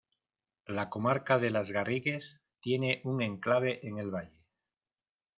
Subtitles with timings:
[0.67, 4.41] La comarca de las Garrigues tiene un enclave en el Valle.